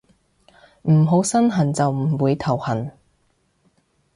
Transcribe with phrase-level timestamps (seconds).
[0.89, 2.91] 唔好身痕就唔會頭痕